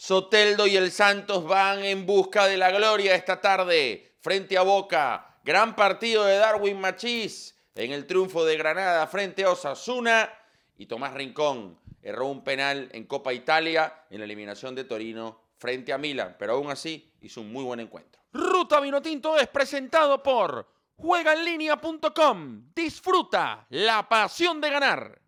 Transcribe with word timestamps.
Soteldo 0.00 0.66
y 0.66 0.78
el 0.78 0.92
Santos 0.92 1.44
van 1.44 1.84
en 1.84 2.06
busca 2.06 2.46
de 2.46 2.56
la 2.56 2.70
gloria 2.70 3.14
esta 3.14 3.38
tarde 3.38 4.14
frente 4.22 4.56
a 4.56 4.62
Boca. 4.62 5.36
Gran 5.44 5.76
partido 5.76 6.24
de 6.24 6.36
Darwin 6.36 6.80
Machís 6.80 7.54
en 7.74 7.92
el 7.92 8.06
triunfo 8.06 8.46
de 8.46 8.56
Granada 8.56 9.06
frente 9.08 9.44
a 9.44 9.50
Osasuna. 9.50 10.32
Y 10.78 10.86
Tomás 10.86 11.12
Rincón 11.12 11.78
erró 12.00 12.28
un 12.28 12.42
penal 12.42 12.88
en 12.92 13.04
Copa 13.04 13.34
Italia 13.34 14.06
en 14.08 14.20
la 14.20 14.24
eliminación 14.24 14.74
de 14.74 14.84
Torino 14.84 15.38
frente 15.58 15.92
a 15.92 15.98
Milan. 15.98 16.34
Pero 16.38 16.54
aún 16.54 16.70
así 16.70 17.12
hizo 17.20 17.42
un 17.42 17.52
muy 17.52 17.62
buen 17.62 17.80
encuentro. 17.80 18.22
Ruta 18.32 18.80
Vinotinto 18.80 19.36
es 19.36 19.48
presentado 19.48 20.22
por 20.22 20.66
juegaenlinea.com. 20.96 22.72
Disfruta 22.74 23.66
la 23.68 24.08
pasión 24.08 24.62
de 24.62 24.70
ganar. 24.70 25.19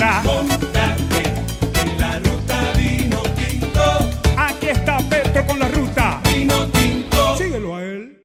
En 0.00 1.98
la 1.98 2.18
ruta 2.20 2.72
vino 2.76 3.22
tinto. 3.34 3.82
Aquí 4.36 4.68
está 4.68 4.98
Petro 5.08 5.44
con 5.46 5.58
la 5.58 5.68
ruta. 5.68 6.20
Vino 6.24 6.70
tinto. 6.70 7.36
Síguelo 7.36 7.74
a 7.74 7.82
él. 7.82 8.24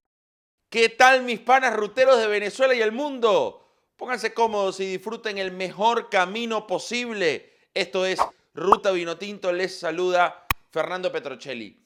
¿Qué 0.69 0.89
tal 0.89 1.23
mis 1.23 1.39
panas 1.39 1.75
ruteros 1.75 2.19
de 2.19 2.27
Venezuela 2.27 2.75
y 2.75 2.81
el 2.81 2.91
mundo? 2.91 3.59
Pónganse 3.97 4.33
cómodos 4.33 4.79
y 4.79 4.85
disfruten 4.85 5.37
el 5.37 5.51
mejor 5.51 6.09
camino 6.09 6.67
posible. 6.67 7.53
Esto 7.73 8.05
es 8.05 8.19
Ruta 8.53 8.91
Vinotinto. 8.91 9.51
Les 9.51 9.79
saluda 9.79 10.45
Fernando 10.71 11.11
Petrocelli. 11.11 11.80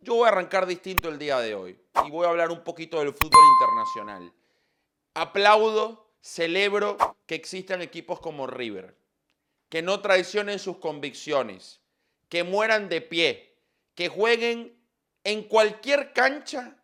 Yo 0.00 0.14
voy 0.14 0.26
a 0.26 0.28
arrancar 0.28 0.66
distinto 0.66 1.08
el 1.08 1.18
día 1.18 1.38
de 1.40 1.54
hoy 1.54 1.78
y 2.04 2.10
voy 2.10 2.26
a 2.26 2.30
hablar 2.30 2.50
un 2.50 2.64
poquito 2.64 2.98
del 2.98 3.12
fútbol 3.12 3.44
internacional. 3.60 4.32
Aplaudo, 5.14 6.10
celebro 6.20 6.96
que 7.26 7.34
existan 7.34 7.82
equipos 7.82 8.20
como 8.20 8.46
River, 8.46 8.96
que 9.70 9.80
no 9.80 10.00
traicionen 10.00 10.58
sus 10.58 10.76
convicciones, 10.76 11.80
que 12.28 12.44
mueran 12.44 12.88
de 12.90 13.00
pie, 13.00 13.56
que 13.94 14.08
jueguen 14.08 14.76
en 15.24 15.44
cualquier 15.44 16.12
cancha 16.12 16.76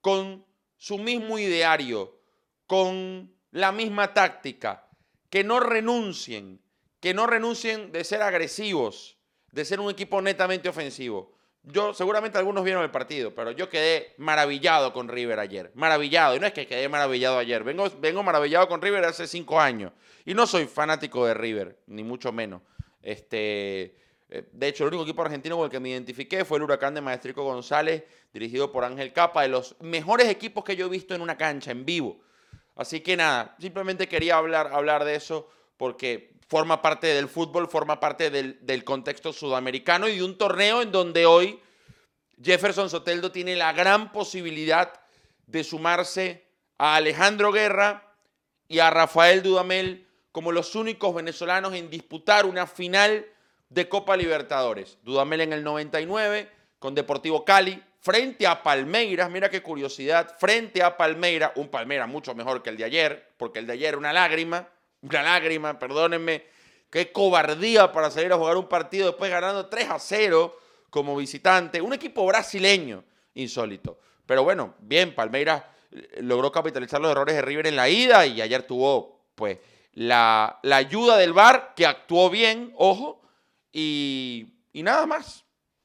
con 0.00 0.44
su 0.76 0.98
mismo 0.98 1.38
ideario, 1.38 2.20
con 2.66 3.34
la 3.52 3.72
misma 3.72 4.12
táctica, 4.14 4.88
que 5.30 5.44
no 5.44 5.60
renuncien, 5.60 6.60
que 7.00 7.14
no 7.14 7.26
renuncien 7.26 7.92
de 7.92 8.04
ser 8.04 8.22
agresivos, 8.22 9.16
de 9.52 9.64
ser 9.64 9.80
un 9.80 9.90
equipo 9.90 10.20
netamente 10.20 10.68
ofensivo. 10.68 11.37
Yo, 11.64 11.92
seguramente 11.92 12.38
algunos 12.38 12.64
vieron 12.64 12.82
el 12.82 12.90
partido, 12.90 13.34
pero 13.34 13.50
yo 13.50 13.68
quedé 13.68 14.14
maravillado 14.16 14.92
con 14.92 15.08
River 15.08 15.38
ayer. 15.38 15.70
Maravillado. 15.74 16.36
Y 16.36 16.40
no 16.40 16.46
es 16.46 16.52
que 16.52 16.66
quedé 16.66 16.88
maravillado 16.88 17.38
ayer. 17.38 17.62
Vengo, 17.62 17.90
vengo 18.00 18.22
maravillado 18.22 18.68
con 18.68 18.80
River 18.80 19.04
hace 19.04 19.26
cinco 19.26 19.60
años. 19.60 19.92
Y 20.24 20.34
no 20.34 20.46
soy 20.46 20.66
fanático 20.66 21.26
de 21.26 21.34
River, 21.34 21.78
ni 21.86 22.02
mucho 22.02 22.32
menos. 22.32 22.62
Este, 23.02 23.94
eh, 24.30 24.48
de 24.52 24.68
hecho, 24.68 24.84
el 24.84 24.88
único 24.88 25.04
equipo 25.04 25.22
argentino 25.22 25.56
con 25.56 25.66
el 25.66 25.70
que 25.70 25.80
me 25.80 25.90
identifiqué 25.90 26.44
fue 26.44 26.58
el 26.58 26.64
Huracán 26.64 26.94
de 26.94 27.00
Maestrico 27.00 27.44
González, 27.44 28.04
dirigido 28.32 28.70
por 28.70 28.84
Ángel 28.84 29.12
Capa, 29.12 29.42
de 29.42 29.48
los 29.48 29.76
mejores 29.80 30.28
equipos 30.28 30.64
que 30.64 30.76
yo 30.76 30.86
he 30.86 30.90
visto 30.90 31.14
en 31.14 31.20
una 31.20 31.36
cancha, 31.36 31.70
en 31.70 31.84
vivo. 31.84 32.20
Así 32.76 33.00
que 33.00 33.16
nada, 33.16 33.56
simplemente 33.58 34.06
quería 34.06 34.36
hablar, 34.36 34.68
hablar 34.72 35.04
de 35.04 35.16
eso 35.16 35.50
porque 35.76 36.37
forma 36.48 36.80
parte 36.80 37.08
del 37.08 37.28
fútbol, 37.28 37.68
forma 37.68 38.00
parte 38.00 38.30
del, 38.30 38.84
contexto 38.84 39.32
sudamericano 39.32 40.08
y 40.08 40.16
de 40.16 40.24
un 40.24 40.38
torneo 40.38 40.82
en 40.82 40.90
donde 40.90 41.26
hoy 41.26 41.60
Jefferson 42.42 42.88
Soteldo 42.88 43.30
tiene 43.30 43.54
la 43.54 43.72
gran 43.72 44.12
posibilidad 44.12 44.92
de 45.46 45.62
sumarse 45.62 46.46
a 46.78 46.96
Alejandro 46.96 47.52
Guerra 47.52 48.14
y 48.66 48.78
a 48.78 48.90
Rafael 48.90 49.42
Dudamel 49.42 50.06
como 50.32 50.52
los 50.52 50.74
únicos 50.74 51.14
venezolanos 51.14 51.74
en 51.74 51.90
disputar 51.90 52.46
una 52.46 52.66
final 52.66 53.26
de 53.68 53.88
Copa 53.88 54.16
Libertadores. 54.16 54.98
Dudamel 55.02 55.42
en 55.42 55.52
el 55.52 55.62
99 55.62 56.50
con 56.78 56.94
Deportivo 56.94 57.44
Cali 57.44 57.82
frente 58.00 58.46
a 58.46 58.62
Palmeiras, 58.62 59.30
mira 59.30 59.50
qué 59.50 59.62
curiosidad, 59.62 60.34
frente 60.38 60.82
a 60.82 60.96
Palmeiras, 60.96 61.52
un 61.56 61.68
Palmeiras 61.68 62.08
mucho 62.08 62.34
mejor 62.34 62.62
que 62.62 62.70
el 62.70 62.78
de 62.78 62.84
ayer, 62.84 63.32
porque 63.36 63.58
el 63.58 63.66
de 63.66 63.74
ayer 63.74 63.88
era 63.88 63.98
una 63.98 64.12
lágrima, 64.12 64.68
una 65.02 65.22
lágrima, 65.22 65.78
perdónenme, 65.78 66.44
qué 66.90 67.12
cobardía 67.12 67.92
para 67.92 68.10
salir 68.10 68.32
a 68.32 68.36
jugar 68.36 68.56
un 68.56 68.68
partido 68.68 69.08
después 69.08 69.30
ganando 69.30 69.66
3 69.66 69.90
a 69.90 69.98
0 69.98 70.58
como 70.90 71.16
visitante, 71.16 71.80
un 71.80 71.92
equipo 71.92 72.24
brasileño 72.26 73.04
insólito. 73.34 73.98
Pero 74.26 74.44
bueno, 74.44 74.74
bien, 74.80 75.14
Palmeiras 75.14 75.62
eh, 75.90 76.20
logró 76.22 76.50
capitalizar 76.50 77.00
los 77.00 77.10
errores 77.10 77.34
de 77.34 77.42
River 77.42 77.66
en 77.66 77.76
la 77.76 77.88
ida 77.88 78.26
y 78.26 78.40
ayer 78.40 78.62
tuvo 78.62 79.26
pues 79.34 79.58
la, 79.92 80.58
la 80.62 80.76
ayuda 80.76 81.16
del 81.16 81.32
VAR 81.32 81.74
que 81.74 81.86
actuó 81.86 82.30
bien, 82.30 82.72
ojo, 82.76 83.20
y, 83.72 84.54
y 84.72 84.82
nada 84.82 85.06
más. 85.06 85.44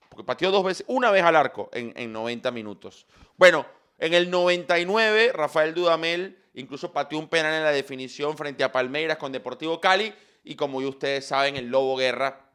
Porque 0.10 0.24
pateó 0.24 0.52
dos 0.52 0.64
veces, 0.64 0.86
una 0.88 1.10
vez 1.12 1.24
al 1.24 1.36
arco 1.36 1.70
en, 1.74 1.94
en 1.96 2.12
90 2.12 2.52
minutos. 2.52 3.08
Bueno, 3.36 3.66
en 3.98 4.14
el 4.14 4.30
99, 4.30 5.32
Rafael 5.34 5.74
Dudamel 5.74 6.43
incluso 6.54 6.92
pateó 6.92 7.20
un 7.20 7.28
penal 7.28 7.54
en 7.54 7.64
la 7.64 7.72
definición 7.72 8.38
frente 8.38 8.64
a 8.64 8.72
Palmeiras 8.72 9.18
con 9.18 9.32
Deportivo 9.32 9.80
Cali. 9.80 10.14
Y 10.44 10.56
como 10.56 10.80
ustedes 10.80 11.26
saben, 11.26 11.56
el 11.56 11.68
Lobo 11.68 11.96
Guerra, 11.96 12.50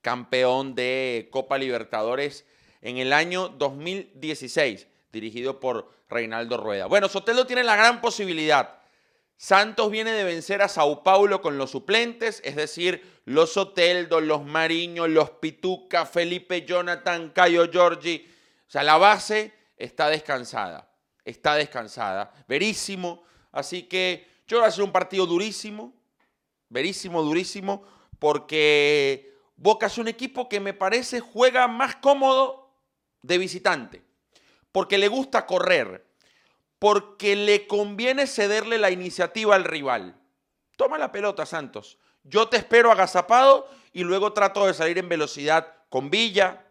campeón 0.00 0.74
de 0.74 1.28
Copa 1.30 1.58
Libertadores 1.58 2.46
en 2.80 2.98
el 2.98 3.12
año 3.12 3.48
2016, 3.48 4.86
dirigido 5.12 5.60
por 5.60 5.90
Reinaldo 6.08 6.56
Rueda. 6.56 6.86
Bueno, 6.86 7.08
Sotelo 7.08 7.46
tiene 7.46 7.64
la 7.64 7.76
gran 7.76 8.00
posibilidad. 8.00 8.78
Santos 9.36 9.90
viene 9.90 10.12
de 10.12 10.22
vencer 10.22 10.62
a 10.62 10.68
Sao 10.68 11.02
Paulo 11.02 11.42
con 11.42 11.58
los 11.58 11.72
suplentes, 11.72 12.40
es 12.44 12.54
decir, 12.54 13.20
los 13.24 13.52
Soteldo, 13.52 14.20
los 14.20 14.44
Mariño, 14.44 15.08
los 15.08 15.30
Pituca, 15.30 16.06
Felipe 16.06 16.64
Jonathan, 16.64 17.30
Cayo 17.30 17.68
Giorgi. 17.68 18.28
O 18.68 18.70
sea, 18.70 18.84
la 18.84 18.98
base 18.98 19.52
está 19.76 20.08
descansada. 20.08 20.91
Está 21.24 21.54
descansada. 21.54 22.32
Verísimo. 22.48 23.24
Así 23.50 23.84
que 23.84 24.26
yo 24.46 24.56
creo 24.56 24.60
que 24.60 24.62
va 24.62 24.68
a 24.68 24.72
ser 24.72 24.84
un 24.84 24.92
partido 24.92 25.26
durísimo. 25.26 25.94
Verísimo, 26.68 27.22
durísimo. 27.22 27.84
Porque 28.18 29.34
Boca 29.56 29.86
es 29.86 29.98
un 29.98 30.08
equipo 30.08 30.48
que 30.48 30.60
me 30.60 30.74
parece 30.74 31.20
juega 31.20 31.68
más 31.68 31.96
cómodo 31.96 32.74
de 33.22 33.38
visitante. 33.38 34.02
Porque 34.72 34.98
le 34.98 35.08
gusta 35.08 35.46
correr 35.46 36.12
porque 36.82 37.36
le 37.36 37.68
conviene 37.68 38.26
cederle 38.26 38.76
la 38.76 38.90
iniciativa 38.90 39.54
al 39.54 39.62
rival. 39.62 40.16
Toma 40.76 40.98
la 40.98 41.12
pelota, 41.12 41.46
Santos. 41.46 41.96
Yo 42.24 42.48
te 42.48 42.56
espero 42.56 42.90
agazapado 42.90 43.68
y 43.92 44.02
luego 44.02 44.32
trato 44.32 44.66
de 44.66 44.74
salir 44.74 44.98
en 44.98 45.08
velocidad 45.08 45.76
con 45.88 46.10
Villa, 46.10 46.66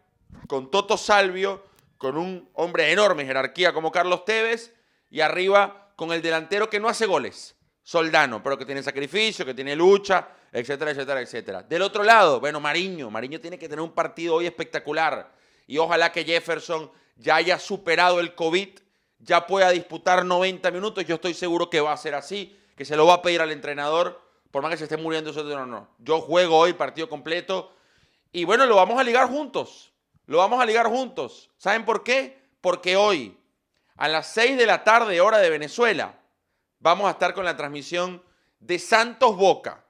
con 0.48 0.70
Toto 0.70 0.98
Salvio, 0.98 1.64
con 2.02 2.18
un 2.18 2.50
hombre 2.54 2.82
de 2.82 2.92
enorme 2.94 3.24
jerarquía 3.24 3.72
como 3.72 3.92
Carlos 3.92 4.24
Tevez 4.24 4.74
y 5.08 5.20
arriba 5.20 5.92
con 5.94 6.10
el 6.10 6.20
delantero 6.20 6.68
que 6.68 6.80
no 6.80 6.88
hace 6.88 7.06
goles, 7.06 7.54
Soldano, 7.84 8.42
pero 8.42 8.58
que 8.58 8.66
tiene 8.66 8.82
sacrificio, 8.82 9.46
que 9.46 9.54
tiene 9.54 9.76
lucha, 9.76 10.26
etcétera, 10.50 10.90
etcétera, 10.90 11.20
etcétera. 11.20 11.62
Del 11.62 11.80
otro 11.80 12.02
lado, 12.02 12.40
bueno, 12.40 12.58
Mariño. 12.58 13.08
Mariño 13.08 13.40
tiene 13.40 13.56
que 13.56 13.68
tener 13.68 13.84
un 13.84 13.92
partido 13.92 14.34
hoy 14.34 14.46
espectacular 14.46 15.32
y 15.68 15.78
ojalá 15.78 16.10
que 16.10 16.24
Jefferson 16.24 16.90
ya 17.14 17.36
haya 17.36 17.56
superado 17.60 18.18
el 18.18 18.34
COVID 18.34 18.70
ya 19.20 19.46
pueda 19.46 19.70
disputar 19.70 20.24
90 20.24 20.72
minutos. 20.72 21.04
Yo 21.04 21.14
estoy 21.14 21.34
seguro 21.34 21.70
que 21.70 21.80
va 21.80 21.92
a 21.92 21.96
ser 21.96 22.16
así, 22.16 22.58
que 22.76 22.84
se 22.84 22.96
lo 22.96 23.06
va 23.06 23.14
a 23.14 23.22
pedir 23.22 23.40
al 23.40 23.52
entrenador, 23.52 24.20
por 24.50 24.60
más 24.60 24.72
que 24.72 24.76
se 24.76 24.84
esté 24.84 24.96
muriendo 24.96 25.32
no, 25.32 25.66
no. 25.66 25.88
Yo 26.00 26.20
juego 26.20 26.58
hoy 26.58 26.72
partido 26.72 27.08
completo 27.08 27.72
y 28.32 28.44
bueno, 28.44 28.66
lo 28.66 28.74
vamos 28.74 28.98
a 28.98 29.04
ligar 29.04 29.28
juntos. 29.28 29.91
Lo 30.32 30.38
vamos 30.38 30.62
a 30.62 30.64
ligar 30.64 30.86
juntos. 30.86 31.50
¿Saben 31.58 31.84
por 31.84 32.02
qué? 32.02 32.38
Porque 32.62 32.96
hoy, 32.96 33.36
a 33.98 34.08
las 34.08 34.28
6 34.28 34.56
de 34.56 34.64
la 34.64 34.82
tarde, 34.82 35.20
hora 35.20 35.36
de 35.36 35.50
Venezuela, 35.50 36.20
vamos 36.78 37.06
a 37.06 37.10
estar 37.10 37.34
con 37.34 37.44
la 37.44 37.54
transmisión 37.54 38.22
de 38.58 38.78
Santos 38.78 39.36
Boca. 39.36 39.84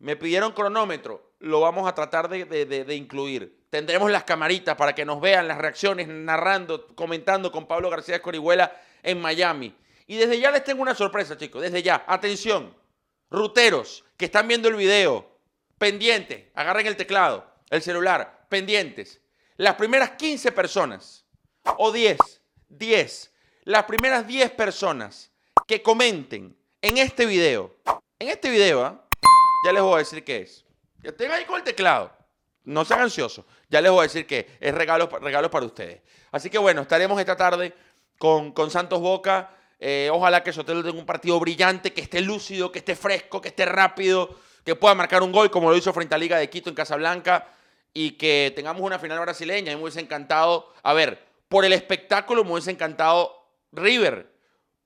Me 0.00 0.16
pidieron 0.16 0.50
cronómetro, 0.50 1.30
lo 1.38 1.60
vamos 1.60 1.88
a 1.88 1.94
tratar 1.94 2.28
de, 2.28 2.96
incluir. 2.96 3.66
Tendremos 3.70 4.10
las 4.10 4.24
camaritas 4.24 4.74
para 4.74 4.96
que 4.96 5.04
nos 5.04 5.20
vean 5.20 5.46
las 5.46 5.58
reacciones, 5.58 6.08
narrando, 6.08 6.88
comentando 6.96 7.52
con 7.52 7.68
Pablo 7.68 7.88
García 7.88 8.16
Escorihuela 8.16 8.72
en 9.04 9.20
Miami. 9.20 9.76
Y 10.08 10.16
desde 10.16 10.40
ya 10.40 10.50
les 10.50 10.64
tengo 10.64 10.82
una 10.82 10.96
sorpresa, 10.96 11.36
chicos. 11.36 11.62
Desde 11.62 11.84
ya, 11.84 12.04
atención, 12.08 12.74
ruteros 13.30 14.04
que 14.16 14.24
están 14.24 14.48
viendo 14.48 14.68
el 14.68 14.74
video, 14.74 15.38
pendientes, 15.78 16.46
agarren 16.56 16.88
el 16.88 16.96
teclado, 16.96 17.48
el 17.70 17.80
celular, 17.80 18.44
pendientes. 18.48 19.20
Las 19.58 19.74
primeras 19.74 20.10
15 20.10 20.52
personas, 20.52 21.24
o 21.78 21.90
10, 21.90 22.16
10, 22.68 23.34
las 23.64 23.84
primeras 23.86 24.24
10 24.24 24.52
personas 24.52 25.32
que 25.66 25.82
comenten 25.82 26.56
en 26.80 26.98
este 26.98 27.26
video, 27.26 27.74
en 28.20 28.28
este 28.28 28.50
video, 28.50 28.84
¿ah? 28.84 29.04
ya 29.64 29.72
les 29.72 29.82
voy 29.82 29.96
a 29.96 29.98
decir 29.98 30.22
qué 30.22 30.42
es. 30.42 30.64
Que 31.02 31.08
estén 31.08 31.32
ahí 31.32 31.44
con 31.44 31.56
el 31.56 31.64
teclado. 31.64 32.12
No 32.62 32.84
sean 32.84 33.00
ansiosos. 33.00 33.44
Ya 33.68 33.80
les 33.80 33.90
voy 33.90 33.98
a 33.98 34.02
decir 34.04 34.28
que 34.28 34.46
es 34.60 34.72
regalo, 34.72 35.08
para 35.08 35.66
ustedes. 35.66 36.02
Así 36.30 36.50
que 36.50 36.58
bueno, 36.58 36.82
estaremos 36.82 37.18
esta 37.18 37.36
tarde 37.36 37.74
con, 38.16 38.52
con 38.52 38.70
Santos 38.70 39.00
Boca. 39.00 39.50
Eh, 39.80 40.08
ojalá 40.12 40.44
que 40.44 40.52
Sotelo 40.52 40.84
tenga 40.84 41.00
un 41.00 41.06
partido 41.06 41.40
brillante, 41.40 41.92
que 41.92 42.02
esté 42.02 42.20
lúcido, 42.20 42.70
que 42.70 42.78
esté 42.78 42.94
fresco, 42.94 43.40
que 43.40 43.48
esté 43.48 43.64
rápido, 43.64 44.38
que 44.64 44.76
pueda 44.76 44.94
marcar 44.94 45.20
un 45.24 45.32
gol 45.32 45.50
como 45.50 45.68
lo 45.68 45.76
hizo 45.76 45.92
frente 45.92 46.14
a 46.14 46.18
Liga 46.18 46.38
de 46.38 46.48
Quito 46.48 46.68
en 46.70 46.76
Casablanca 46.76 47.57
y 47.94 48.12
que 48.12 48.52
tengamos 48.54 48.82
una 48.82 48.98
final 48.98 49.20
brasileña. 49.20 49.72
A 49.72 50.00
encantado, 50.00 50.72
a 50.82 50.92
ver, 50.92 51.26
por 51.48 51.64
el 51.64 51.72
espectáculo 51.72 52.44
me 52.44 52.58
encantado 52.70 53.46
River, 53.72 54.32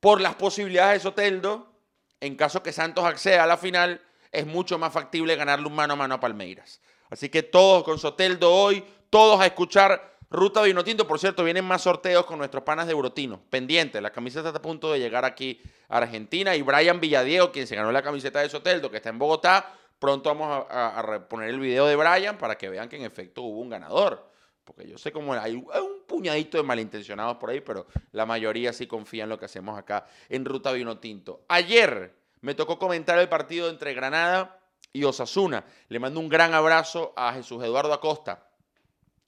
por 0.01 0.21
las 0.21 0.35
posibilidades 0.35 1.03
de 1.03 1.09
Soteldo, 1.09 1.73
en 2.21 2.37
caso 2.37 2.63
que 2.63 2.73
Santos 2.73 3.05
acceda 3.05 3.45
a 3.45 3.47
la 3.47 3.57
final, 3.57 4.01
es 4.31 4.47
mucho 4.47 4.79
más 4.79 4.93
factible 4.93 5.37
ganarle 5.37 5.67
un 5.67 5.75
mano 5.75 5.95
a 5.95 5.97
mano 5.97 6.15
a 6.15 6.21
Palmeiras. 6.21 6.81
Así 7.11 7.29
que 7.29 7.43
todos 7.43 7.85
con 7.85 7.99
Soteldo 7.99 8.53
hoy, 8.53 8.85
todos 9.11 9.41
a 9.41 9.47
escuchar 9.47 10.17
Ruta 10.31 10.63
Vinotinto. 10.63 11.07
Por 11.07 11.19
cierto, 11.21 11.45
vienen 11.45 11.67
más 11.67 11.83
sorteos 11.83 12.25
con 12.25 12.39
nuestros 12.39 12.65
panas 12.65 12.87
de 12.87 12.95
Brotino. 12.95 13.43
Pendiente, 13.51 14.01
la 14.01 14.11
camiseta 14.11 14.49
está 14.49 14.59
a 14.59 14.63
punto 14.63 14.91
de 14.91 14.99
llegar 14.99 15.27
aquí 15.27 15.61
a 15.89 15.99
Argentina. 15.99 16.57
Y 16.57 16.63
Brian 16.63 17.01
Villadiego, 17.01 17.53
quien 17.53 17.67
se 17.67 17.77
ganó 17.77 17.93
la 17.93 18.03
camiseta 18.03 18.41
de 18.41 18.49
Soteldo, 18.49 18.91
que 18.91 18.97
está 18.97 19.11
en 19.11 19.19
Bogotá, 19.19 19.75
pronto 20.03 20.35
vamos 20.35 20.67
a, 20.69 20.89
a, 20.89 20.99
a 20.99 21.03
reponer 21.03 21.49
el 21.49 21.61
video 21.61 21.87
de 21.87 21.95
Brian 21.95 22.37
para 22.37 22.59
que 22.59 22.69
vean 22.69 22.89
que 22.89 22.97
en 22.97 23.05
efecto 23.05 23.43
hubo 23.43 23.61
un 23.61 23.71
ganador. 23.71 24.33
Porque 24.65 24.89
yo 24.89 24.99
sé 24.99 25.13
cómo 25.13 25.33
hay 25.33 25.55
un 25.55 26.03
puñadito 26.09 26.57
de 26.57 26.65
malintencionados 26.65 27.37
por 27.37 27.51
ahí, 27.51 27.61
pero 27.61 27.87
la 28.11 28.27
mayoría 28.27 28.73
sí 28.73 28.89
confía 28.89 29.23
en 29.23 29.29
lo 29.29 29.39
que 29.39 29.45
hacemos 29.45 29.79
acá 29.79 30.07
en 30.29 30.45
Ruta 30.45 30.73
Vinotinto. 30.73 31.45
Ayer 31.47 32.15
me 32.41 32.55
tocó 32.57 32.81
comentar 32.81 33.17
el 33.21 33.29
partido 33.29 33.71
entre 33.71 33.95
Granada 33.95 34.61
y 34.93 35.05
Osasuna. 35.05 35.65
Le 35.89 36.01
mando 36.01 36.19
un 36.19 36.29
gran 36.29 36.53
abrazo 36.53 37.13
a 37.17 37.33
Jesús 37.35 37.63
Eduardo 37.63 37.93
Acosta, 37.93 38.49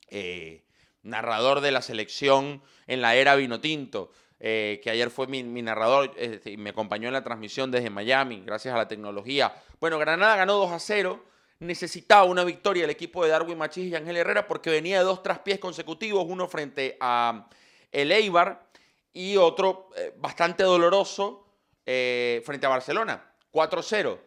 eh, 0.09 0.65
narrador 1.03 1.61
de 1.61 1.71
la 1.71 1.83
selección 1.83 2.63
en 2.89 3.01
la 3.01 3.15
era 3.15 3.37
Vinotinto, 3.37 4.11
eh, 4.47 4.79
que 4.83 4.91
ayer 4.91 5.09
fue 5.09 5.27
mi, 5.27 5.43
narrador 5.43 6.13
este, 6.19 6.51
y 6.51 6.59
me 6.59 6.69
acompañó 6.69 7.09
en 7.09 7.15
la 7.15 7.25
transmisión 7.25 7.71
desde 7.71 7.89
Miami, 7.89 8.43
gracias 8.45 8.75
a 8.75 8.77
la 8.77 8.87
tecnología. 8.87 9.55
Bueno, 9.81 9.99
Granada 9.99 10.37
ganó 10.37 10.59
2 10.59 10.71
a 10.71 10.79
0. 10.79 11.25
Necesitaba 11.61 12.25
una 12.25 12.45
victoria 12.45 12.85
el 12.85 12.91
equipo 12.91 13.25
de 13.25 13.31
Darwin 13.31 13.57
Machís 13.57 13.91
y 13.91 13.95
Ángel 13.95 14.19
Herrera 14.19 14.47
porque 14.47 14.69
venía 14.69 14.99
de 14.99 15.05
dos 15.05 15.23
traspiés 15.23 15.59
consecutivos, 15.59 16.27
uno 16.29 16.47
frente 16.47 16.99
a 17.01 17.49
el 17.91 18.13
Eibar 18.13 18.67
y 19.15 19.39
otro 19.39 19.89
eh, 19.97 20.13
bastante 20.19 20.63
doloroso 20.63 21.47
eh, 21.87 22.43
frente 22.45 22.67
a 22.67 22.69
Barcelona, 22.69 23.25
4-0. 23.51 24.19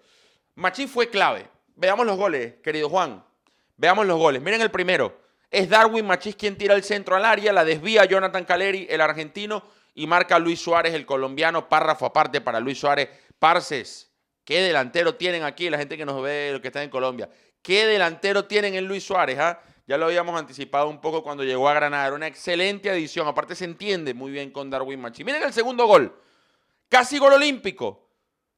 Machís 0.55 0.89
fue 0.89 1.11
clave. 1.11 1.47
Veamos 1.75 2.07
los 2.07 2.17
goles, 2.17 2.55
querido 2.63 2.89
Juan. 2.89 3.23
Veamos 3.75 4.07
los 4.07 4.17
goles. 4.17 4.41
Miren 4.41 4.61
el 4.61 4.71
primero. 4.71 5.15
Es 5.51 5.69
Darwin 5.69 6.07
Machís 6.07 6.35
quien 6.35 6.57
tira 6.57 6.73
el 6.73 6.83
centro 6.83 7.15
al 7.15 7.23
área, 7.23 7.53
la 7.53 7.63
desvía 7.63 8.03
Jonathan 8.05 8.45
Caleri, 8.45 8.87
el 8.89 8.99
argentino, 8.99 9.76
y 9.97 10.05
marca 10.05 10.37
Luis 10.37 10.61
Suárez, 10.61 10.93
el 10.93 11.07
colombiano. 11.07 11.67
Párrafo 11.67 12.05
aparte 12.05 12.39
para 12.39 12.59
Luis 12.59 12.79
Suárez. 12.79 13.09
Parces, 13.39 14.11
¿qué 14.45 14.61
delantero 14.61 15.15
tienen 15.15 15.43
aquí? 15.43 15.71
La 15.71 15.79
gente 15.79 15.97
que 15.97 16.05
nos 16.05 16.21
ve, 16.21 16.51
los 16.51 16.61
que 16.61 16.67
están 16.67 16.83
en 16.83 16.91
Colombia. 16.91 17.27
¿Qué 17.63 17.87
delantero 17.87 18.45
tienen 18.45 18.75
en 18.75 18.87
Luis 18.87 19.03
Suárez? 19.03 19.39
ah? 19.39 19.59
Ya 19.87 19.97
lo 19.97 20.05
habíamos 20.05 20.39
anticipado 20.39 20.87
un 20.87 21.01
poco 21.01 21.23
cuando 21.23 21.43
llegó 21.43 21.67
a 21.67 21.73
Granada. 21.73 22.05
Era 22.05 22.15
una 22.15 22.27
excelente 22.27 22.91
adición. 22.91 23.27
Aparte 23.27 23.55
se 23.55 23.65
entiende 23.65 24.13
muy 24.13 24.31
bien 24.31 24.51
con 24.51 24.69
Darwin 24.69 25.01
Machís. 25.01 25.25
Miren 25.25 25.41
el 25.41 25.51
segundo 25.51 25.87
gol. 25.87 26.15
Casi 26.89 27.17
gol 27.17 27.33
olímpico. 27.33 28.07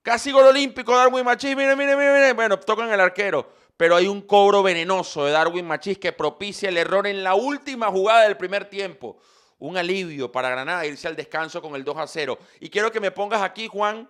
Casi 0.01 0.31
gol 0.31 0.45
olímpico, 0.45 0.94
Darwin 0.94 1.24
Machís. 1.24 1.56
Miren, 1.56 1.77
miren, 1.77 1.97
miren, 1.97 2.15
miren. 2.15 2.36
Bueno, 2.36 2.59
tocan 2.59 2.91
el 2.91 3.00
arquero. 3.00 3.50
Pero 3.77 3.95
hay 3.95 4.07
un 4.07 4.24
cobro 4.24 4.62
venenoso 4.62 5.24
de 5.24 5.31
Darwin 5.31 5.65
Machís 5.65 6.00
que 6.00 6.12
propicia 6.12 6.68
el 6.68 6.77
error 6.77 7.07
en 7.07 7.24
la 7.24 7.36
última 7.36 7.88
jugada 7.88 8.24
del 8.24 8.36
primer 8.36 8.65
tiempo. 8.65 9.21
Un 9.60 9.78
alivio 9.78 10.32
para 10.32 10.50
Granada 10.50 10.86
irse 10.86 11.08
al 11.08 11.16
descanso 11.16 11.62
con 11.62 11.76
el 11.76 11.84
2 11.84 11.98
a 11.98 12.08
0. 12.08 12.40
Y 12.60 12.70
quiero 12.70 12.92
que 12.92 13.00
me 13.00 13.12
pongas 13.12 13.42
aquí, 13.42 13.68
Juan, 13.68 14.10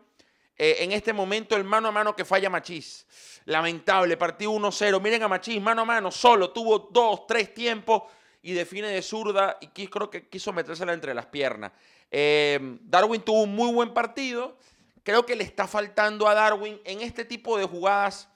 eh, 0.55 0.77
en 0.79 0.91
este 0.91 1.13
momento 1.13 1.55
el 1.55 1.63
mano 1.63 1.87
a 1.87 1.91
mano 1.91 2.15
que 2.15 2.25
falla 2.25 2.49
Machís. 2.49 3.05
Lamentable, 3.45 4.17
partido 4.17 4.51
1-0. 4.51 5.01
Miren 5.01 5.23
a 5.23 5.27
Machís, 5.27 5.61
mano 5.61 5.81
a 5.81 5.85
mano, 5.85 6.11
solo. 6.11 6.51
Tuvo 6.51 6.89
dos, 6.91 7.25
tres 7.25 7.53
tiempos 7.53 8.03
y 8.41 8.53
define 8.53 8.89
de 8.89 9.01
zurda 9.01 9.57
y 9.59 9.67
creo 9.87 10.09
que 10.09 10.27
quiso 10.27 10.53
metérsela 10.53 10.93
entre 10.93 11.13
las 11.13 11.25
piernas. 11.25 11.71
Eh, 12.11 12.77
Darwin 12.81 13.21
tuvo 13.21 13.43
un 13.43 13.55
muy 13.55 13.71
buen 13.71 13.93
partido. 13.93 14.57
Creo 15.03 15.25
que 15.25 15.35
le 15.35 15.43
está 15.43 15.67
faltando 15.67 16.27
a 16.27 16.33
Darwin 16.33 16.79
en 16.83 17.01
este 17.01 17.25
tipo 17.25 17.57
de 17.57 17.65
jugadas 17.65 18.29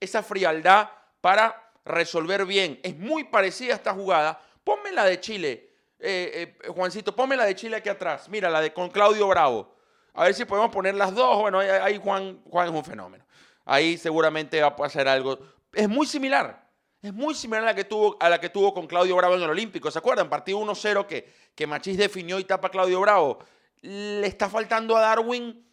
esa 0.00 0.22
frialdad 0.22 0.90
para 1.20 1.70
resolver 1.84 2.44
bien. 2.46 2.80
Es 2.82 2.96
muy 2.96 3.24
parecida 3.24 3.72
a 3.72 3.76
esta 3.76 3.92
jugada. 3.92 4.40
Ponme 4.64 4.92
la 4.92 5.04
de 5.04 5.20
Chile, 5.20 5.70
eh, 5.98 6.56
eh, 6.62 6.68
Juancito, 6.68 7.14
ponme 7.14 7.36
la 7.36 7.44
de 7.44 7.54
Chile 7.54 7.76
aquí 7.76 7.88
atrás. 7.88 8.28
Mira, 8.28 8.50
la 8.50 8.60
de 8.60 8.72
con 8.72 8.90
Claudio 8.90 9.26
Bravo. 9.28 9.74
A 10.14 10.24
ver 10.24 10.34
si 10.34 10.44
podemos 10.44 10.70
poner 10.70 10.94
las 10.94 11.14
dos. 11.14 11.38
Bueno, 11.40 11.60
ahí, 11.60 11.98
Juan, 12.02 12.40
Juan 12.50 12.68
es 12.68 12.74
un 12.74 12.84
fenómeno. 12.84 13.24
Ahí 13.64 13.98
seguramente 13.98 14.60
va 14.60 14.68
a 14.68 14.76
pasar 14.76 15.08
algo. 15.08 15.38
Es 15.72 15.88
muy 15.88 16.06
similar. 16.06 16.66
Es 17.02 17.12
muy 17.12 17.34
similar 17.34 17.62
a 17.62 17.66
la 17.66 17.74
que 17.74 17.84
tuvo, 17.84 18.16
a 18.18 18.28
la 18.28 18.40
que 18.40 18.48
tuvo 18.48 18.72
con 18.72 18.86
Claudio 18.86 19.14
Bravo 19.16 19.34
en 19.34 19.42
el 19.42 19.50
Olímpico. 19.50 19.90
¿Se 19.90 19.98
acuerdan? 19.98 20.28
Partido 20.28 20.58
1-0 20.58 21.06
que, 21.06 21.32
que 21.54 21.66
Machís 21.66 21.96
definió 21.98 22.38
y 22.38 22.44
tapa 22.44 22.70
Claudio 22.70 23.00
Bravo. 23.00 23.38
Le 23.82 24.26
está 24.26 24.48
faltando 24.48 24.96
a 24.96 25.00
Darwin 25.00 25.66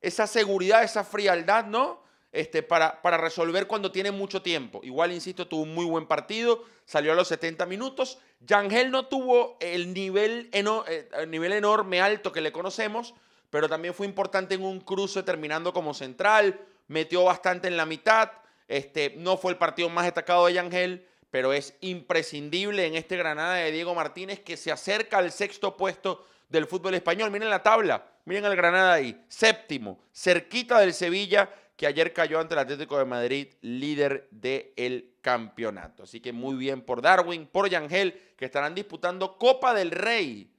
esa 0.00 0.26
seguridad, 0.26 0.82
esa 0.82 1.04
frialdad, 1.04 1.66
¿no? 1.66 1.99
Este, 2.32 2.62
para, 2.62 3.00
resolver 3.02 3.66
cuando 3.66 3.90
tiene 3.90 4.12
mucho 4.12 4.40
tiempo. 4.40 4.80
Igual, 4.84 5.12
insisto, 5.12 5.48
tuvo 5.48 5.62
un 5.62 5.74
muy 5.74 5.84
buen 5.84 6.06
partido, 6.06 6.64
salió 6.84 7.10
a 7.10 7.16
los 7.16 7.26
70 7.26 7.66
minutos. 7.66 8.18
Yangel 8.40 8.92
no 8.92 9.06
tuvo 9.06 9.56
el 9.60 9.92
nivel, 9.92 10.48
eh, 10.52 11.08
el 11.18 11.30
nivel 11.30 11.52
enorme, 11.52 12.00
alto 12.00 12.30
que 12.30 12.40
le 12.40 12.52
conocemos, 12.52 13.14
pero 13.50 13.68
también 13.68 13.94
fue 13.94 14.06
importante 14.06 14.54
en 14.54 14.62
un 14.62 14.80
cruce 14.80 15.24
terminando 15.24 15.72
como 15.72 15.92
central, 15.92 16.60
metió 16.86 17.24
bastante 17.24 17.66
en 17.66 17.76
la 17.76 17.84
mitad. 17.84 18.30
Este, 18.68 19.14
no 19.16 19.36
fue 19.36 19.50
el 19.50 19.58
partido 19.58 19.88
más 19.88 20.04
destacado 20.04 20.46
de 20.46 20.52
Yangel, 20.52 21.08
pero 21.32 21.52
es 21.52 21.74
imprescindible 21.80 22.86
en 22.86 22.94
este 22.94 23.16
Granada 23.16 23.54
de 23.54 23.72
Diego 23.72 23.92
Martínez 23.94 24.38
que 24.38 24.56
se 24.56 24.70
acerca 24.70 25.18
al 25.18 25.32
sexto 25.32 25.76
puesto 25.76 26.24
del 26.48 26.66
fútbol 26.66 26.94
español. 26.94 27.32
Miren 27.32 27.50
la 27.50 27.64
tabla, 27.64 28.06
miren 28.24 28.44
el 28.44 28.54
Granada 28.54 28.92
ahí, 28.92 29.24
séptimo, 29.28 29.98
cerquita 30.12 30.78
del 30.78 30.94
Sevilla, 30.94 31.50
que 31.80 31.86
ayer 31.86 32.12
cayó 32.12 32.38
ante 32.38 32.52
el 32.52 32.58
Atlético 32.58 32.98
de 32.98 33.06
Madrid, 33.06 33.54
líder 33.62 34.28
del 34.30 35.14
campeonato. 35.22 36.02
Así 36.02 36.20
que 36.20 36.30
muy 36.30 36.54
bien 36.56 36.82
por 36.82 37.00
Darwin, 37.00 37.46
por 37.46 37.70
Yangel, 37.70 38.34
que 38.36 38.44
estarán 38.44 38.74
disputando 38.74 39.38
Copa 39.38 39.72
del 39.72 39.90
Rey 39.90 40.52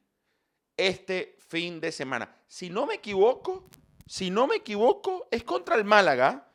este 0.75 1.37
fin 1.47 1.79
de 1.79 1.91
semana. 1.91 2.35
Si 2.47 2.71
no 2.71 2.87
me 2.87 2.95
equivoco, 2.95 3.69
si 4.07 4.31
no 4.31 4.47
me 4.47 4.55
equivoco, 4.55 5.27
es 5.29 5.43
contra 5.43 5.75
el 5.75 5.83
Málaga. 5.83 6.47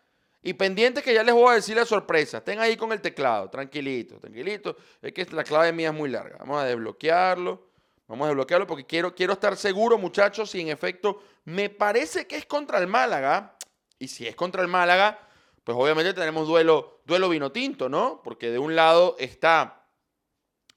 Y 0.42 0.54
pendiente 0.54 1.00
que 1.00 1.14
ya 1.14 1.22
les 1.22 1.32
voy 1.32 1.52
a 1.52 1.54
decir 1.54 1.76
la 1.76 1.86
sorpresa. 1.86 2.38
Estén 2.38 2.58
ahí 2.58 2.76
con 2.76 2.90
el 2.90 3.00
teclado, 3.00 3.48
tranquilito, 3.48 4.18
tranquilito. 4.18 4.76
Es 5.00 5.12
que 5.12 5.26
la 5.26 5.44
clave 5.44 5.72
mía 5.72 5.90
es 5.90 5.94
muy 5.94 6.10
larga. 6.10 6.38
Vamos 6.40 6.60
a 6.60 6.64
desbloquearlo. 6.64 7.68
Vamos 8.08 8.24
a 8.24 8.28
desbloquearlo 8.30 8.66
porque 8.66 8.84
quiero, 8.84 9.14
quiero 9.14 9.34
estar 9.34 9.56
seguro, 9.56 9.96
muchachos, 9.96 10.50
si 10.50 10.60
en 10.60 10.70
efecto 10.70 11.22
me 11.44 11.70
parece 11.70 12.26
que 12.26 12.34
es 12.34 12.46
contra 12.46 12.80
el 12.80 12.88
Málaga. 12.88 13.55
Y 13.98 14.08
si 14.08 14.26
es 14.26 14.36
contra 14.36 14.62
el 14.62 14.68
Málaga, 14.68 15.18
pues 15.64 15.76
obviamente 15.76 16.14
tenemos 16.14 16.46
duelo, 16.46 17.00
duelo 17.06 17.28
vino 17.28 17.50
tinto, 17.50 17.88
¿no? 17.88 18.20
Porque 18.22 18.50
de 18.50 18.58
un 18.58 18.76
lado 18.76 19.16
está 19.18 19.84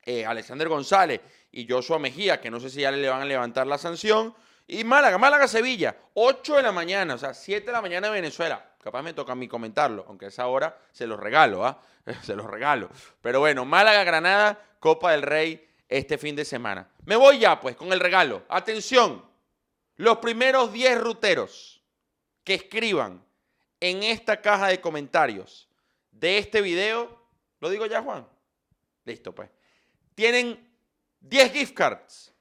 eh, 0.04 0.26
Alexander 0.26 0.68
González 0.68 1.22
y 1.52 1.68
Joshua 1.68 2.00
Mejía, 2.00 2.42
que 2.42 2.50
no 2.50 2.60
sé 2.60 2.70
si 2.70 2.82
ya 2.82 2.92
le 2.92 3.08
van 3.08 3.22
a 3.22 3.26
levantar 3.26 3.68
la 3.68 3.78
sanción. 3.78 4.34
Y 4.68 4.84
Málaga, 4.84 5.18
Málaga-Sevilla, 5.18 5.96
8 6.14 6.56
de 6.56 6.64
la 6.64 6.72
mañana, 6.72 7.16
o 7.16 7.18
sea, 7.18 7.34
7 7.34 7.68
de 7.68 7.72
la 7.72 7.82
mañana 7.82 8.08
de 8.08 8.14
Venezuela. 8.14 8.72
Capaz 8.82 9.02
me 9.02 9.14
toca 9.14 9.34
a 9.34 9.36
mí 9.36 9.48
comentarlo, 9.48 10.06
aunque 10.08 10.26
a 10.26 10.28
esa 10.30 10.48
hora 10.48 10.78
se 10.92 11.06
los 11.06 11.20
regalo, 11.20 11.66
¿ah? 11.66 11.82
se 12.24 12.36
los 12.36 12.46
regalo. 12.46 12.90
Pero 13.22 13.40
bueno, 13.40 13.66
Málaga-Granada, 13.66 14.60
Copa 14.80 15.12
del 15.12 15.24
Rey 15.24 15.68
este 15.88 16.18
fin 16.18 16.36
de 16.36 16.46
semana. 16.46 16.88
Me 17.06 17.16
voy 17.16 17.40
ya, 17.40 17.60
pues, 17.60 17.76
con 17.76 17.92
el 17.92 18.00
regalo. 18.00 18.44
Atención, 18.48 19.26
los 19.98 20.20
primeros 20.20 20.72
10 20.72 21.00
ruteros 21.00 21.79
que 22.44 22.56
escriban 22.56 23.24
en 23.80 24.04
esta 24.04 24.42
caja 24.42 24.68
de 24.68 24.82
comentarios 24.82 25.68
de 26.12 26.38
este 26.38 26.62
video, 26.62 27.18
¿lo 27.60 27.70
digo 27.70 27.86
ya, 27.86 28.02
Juan? 28.02 28.28
Listo, 29.06 29.34
pues. 29.34 29.50
Tienen 30.16 30.68
10 31.22 31.54
gift 31.54 31.74
cards. 31.74 32.34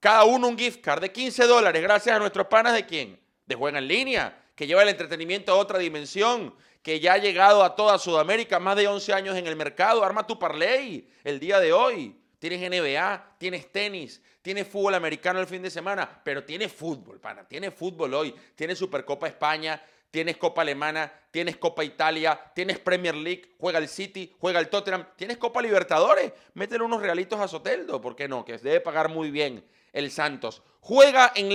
Cada 0.00 0.24
uno 0.24 0.48
un 0.48 0.58
gift 0.58 0.80
card 0.80 1.00
de 1.00 1.12
15 1.12 1.44
dólares, 1.46 1.82
gracias 1.82 2.16
a 2.16 2.18
nuestros 2.18 2.46
panas 2.46 2.74
de 2.74 2.86
quién? 2.86 3.20
De 3.44 3.54
Juega 3.54 3.78
en 3.78 3.88
Línea, 3.88 4.44
que 4.54 4.66
lleva 4.66 4.82
el 4.82 4.88
entretenimiento 4.88 5.52
a 5.52 5.56
otra 5.56 5.78
dimensión, 5.78 6.54
que 6.82 7.00
ya 7.00 7.14
ha 7.14 7.18
llegado 7.18 7.64
a 7.64 7.74
toda 7.74 7.98
Sudamérica, 7.98 8.60
más 8.60 8.76
de 8.76 8.86
11 8.86 9.12
años 9.12 9.36
en 9.36 9.46
el 9.46 9.56
mercado. 9.56 10.04
Arma 10.04 10.26
tu 10.26 10.38
parlay 10.38 11.08
el 11.24 11.40
día 11.40 11.58
de 11.58 11.72
hoy. 11.72 12.16
Tienes 12.38 12.60
NBA, 12.60 13.36
tienes 13.38 13.72
tenis, 13.72 14.22
tienes 14.46 14.68
fútbol 14.68 14.94
americano 14.94 15.40
el 15.40 15.48
fin 15.48 15.60
de 15.60 15.70
semana, 15.70 16.08
pero 16.22 16.44
tienes 16.44 16.72
fútbol, 16.72 17.18
pana. 17.18 17.42
Tienes 17.48 17.74
fútbol 17.74 18.14
hoy. 18.14 18.32
Tienes 18.54 18.78
Supercopa 18.78 19.26
España, 19.26 19.82
tienes 20.08 20.36
Copa 20.36 20.62
Alemana, 20.62 21.12
tienes 21.32 21.56
Copa 21.56 21.82
Italia, 21.82 22.40
tienes 22.54 22.78
Premier 22.78 23.16
League, 23.16 23.56
juega 23.58 23.80
el 23.80 23.88
City, 23.88 24.32
juega 24.38 24.60
el 24.60 24.68
Tottenham, 24.68 25.04
tienes 25.16 25.38
Copa 25.38 25.60
Libertadores, 25.60 26.32
métele 26.54 26.84
unos 26.84 27.02
realitos 27.02 27.40
a 27.40 27.48
Soteldo, 27.48 28.00
¿por 28.00 28.14
qué 28.14 28.28
no? 28.28 28.44
Que 28.44 28.56
debe 28.58 28.78
pagar 28.80 29.08
muy 29.08 29.32
bien 29.32 29.66
el 29.92 30.12
Santos. 30.12 30.62
Juega 30.78 31.32
en. 31.34 31.48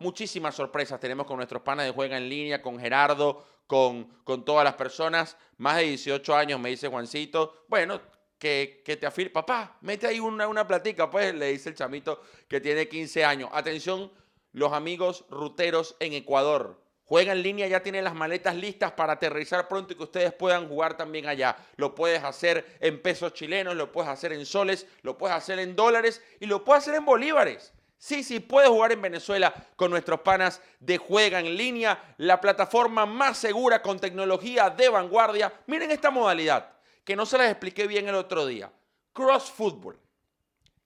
Muchísimas 0.00 0.54
sorpresas 0.54 1.00
tenemos 1.00 1.26
con 1.26 1.36
nuestros 1.36 1.60
panas 1.60 1.84
de 1.84 1.92
Juega 1.92 2.16
en 2.16 2.30
línea, 2.30 2.62
con 2.62 2.78
Gerardo, 2.78 3.44
con, 3.66 4.04
con 4.24 4.46
todas 4.46 4.64
las 4.64 4.74
personas. 4.76 5.36
Más 5.58 5.76
de 5.76 5.82
18 5.82 6.34
años, 6.34 6.58
me 6.58 6.70
dice 6.70 6.88
Juancito. 6.88 7.64
Bueno, 7.68 8.00
que, 8.42 8.98
te 8.98 9.06
afirme. 9.06 9.30
Papá, 9.30 9.76
mete 9.82 10.08
ahí 10.08 10.18
una, 10.18 10.48
una 10.48 10.66
platica, 10.66 11.08
pues, 11.08 11.32
le 11.32 11.52
dice 11.52 11.68
el 11.68 11.76
chamito 11.76 12.20
que 12.48 12.60
tiene 12.60 12.88
15 12.88 13.24
años. 13.24 13.50
Atención, 13.52 14.10
los 14.52 14.72
amigos 14.72 15.24
ruteros 15.30 15.94
en 16.00 16.12
Ecuador. 16.14 16.82
Juega 17.04 17.32
en 17.32 17.42
línea, 17.42 17.68
ya 17.68 17.84
tiene 17.84 18.02
las 18.02 18.14
maletas 18.14 18.56
listas 18.56 18.92
para 18.92 19.12
aterrizar 19.12 19.68
pronto 19.68 19.92
y 19.92 19.96
que 19.96 20.02
ustedes 20.02 20.32
puedan 20.32 20.66
jugar 20.66 20.96
también 20.96 21.28
allá. 21.28 21.56
Lo 21.76 21.94
puedes 21.94 22.24
hacer 22.24 22.78
en 22.80 23.00
pesos 23.00 23.32
chilenos, 23.32 23.76
lo 23.76 23.92
puedes 23.92 24.10
hacer 24.10 24.32
en 24.32 24.44
soles, 24.44 24.88
lo 25.02 25.16
puedes 25.16 25.36
hacer 25.36 25.60
en 25.60 25.76
dólares 25.76 26.20
y 26.40 26.46
lo 26.46 26.64
puedes 26.64 26.82
hacer 26.82 26.96
en 26.96 27.04
bolívares. 27.04 27.72
Sí, 27.96 28.24
sí, 28.24 28.40
puedes 28.40 28.70
jugar 28.70 28.90
en 28.90 29.02
Venezuela 29.02 29.54
con 29.76 29.92
nuestros 29.92 30.22
panas 30.22 30.60
de 30.80 30.98
Juega 30.98 31.38
en 31.38 31.56
línea, 31.56 32.16
la 32.16 32.40
plataforma 32.40 33.06
más 33.06 33.38
segura 33.38 33.82
con 33.82 34.00
tecnología 34.00 34.68
de 34.70 34.88
vanguardia. 34.88 35.52
Miren 35.68 35.92
esta 35.92 36.10
modalidad, 36.10 36.72
que 37.04 37.16
no 37.16 37.26
se 37.26 37.38
las 37.38 37.50
expliqué 37.50 37.86
bien 37.86 38.08
el 38.08 38.14
otro 38.14 38.46
día. 38.46 38.72
Cross 39.12 39.50
Football. 39.50 39.98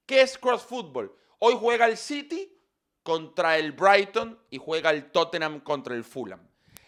¿Qué 0.05 0.21
es 0.21 0.39
Cross 0.39 0.63
Football? 0.63 1.13
Hoy 1.39 1.57
juega 1.59 1.87
el 1.87 1.97
City 1.97 2.53
contra 3.03 3.59
el 3.59 3.73
Brighton 3.73 4.39
y 4.51 4.59
juega 4.59 4.91
el 4.91 5.11
Tottenham 5.11 5.61
contra 5.61 5.95
el 5.95 6.05
Fulham. 6.05 6.41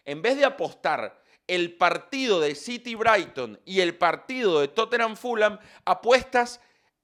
En 0.05 0.23
vez 0.23 0.37
de 0.37 0.45
apostar 0.45 1.23
el 1.47 1.77
partido 1.77 2.41
de 2.41 2.55
City 2.55 2.95
Brighton 2.95 3.61
y 3.65 3.81
el 3.81 3.97
partido 3.97 4.61
de 4.61 4.69
Tottenham 4.69 5.17
Fulham, 5.17 5.59
apuestas 5.85 6.61